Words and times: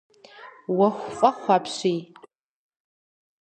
Ӏуэху 0.75 1.07
фӏэхъу 1.17 1.51
апщий. 1.55 1.99